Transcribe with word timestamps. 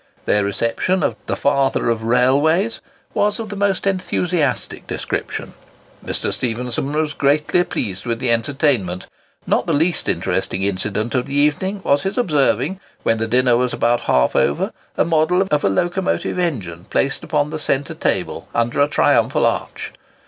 Their 0.25 0.43
reception 0.43 1.03
of 1.03 1.15
"the 1.27 1.35
Father 1.35 1.91
of 1.91 2.05
railways" 2.05 2.81
was 3.13 3.39
of 3.39 3.49
the 3.49 3.55
most 3.55 3.85
enthusiastic 3.85 4.87
description. 4.87 5.53
Mr. 6.03 6.33
Stephenson 6.33 6.91
was 6.91 7.13
greatly 7.13 7.63
pleased 7.63 8.07
with 8.07 8.17
the 8.17 8.31
entertainment. 8.31 9.05
Not 9.45 9.67
the 9.67 9.73
least 9.73 10.09
interesting 10.09 10.63
incident 10.63 11.13
of 11.13 11.27
the 11.27 11.35
evening 11.37 11.81
was 11.83 12.01
his 12.01 12.17
observing, 12.17 12.79
when 13.03 13.19
the 13.19 13.27
dinner 13.27 13.55
was 13.55 13.73
about 13.73 13.99
half 14.09 14.35
over, 14.35 14.71
a 14.97 15.05
model 15.05 15.39
of 15.51 15.63
a 15.63 15.69
locomotive 15.69 16.39
engine 16.39 16.85
placed 16.85 17.23
upon 17.23 17.51
the 17.51 17.59
centre 17.59 17.93
table, 17.93 18.47
under 18.55 18.81
a 18.81 18.87
triumphal 18.87 19.45
arch. 19.45 19.93